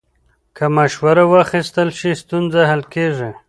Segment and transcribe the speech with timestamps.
[0.55, 3.29] که مشوره واخیستل شي، ستونزه حل کېږي.